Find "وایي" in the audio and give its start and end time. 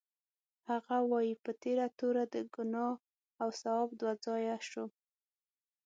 1.11-1.33